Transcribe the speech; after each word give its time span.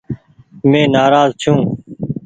مين 0.69 0.85
نآراز 0.93 1.29
ڇون۔ 1.41 1.57